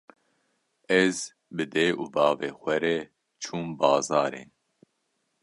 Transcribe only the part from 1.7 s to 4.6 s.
dê û bavê xwe re çûm bazarê.